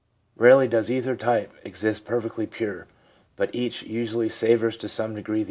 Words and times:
Rarely 0.35 0.67
does 0.67 0.89
either 0.89 1.15
type 1.15 1.53
exist 1.63 2.07
perfectly 2.07 2.47
pure, 2.47 2.87
but 3.35 3.53
each 3.53 3.83
usually 3.83 4.29
savours 4.29 4.75
to 4.75 4.89
some 4.89 5.13
degree 5.13 5.19
of 5.21 5.27
the 5.27 5.33
other. 5.33 5.39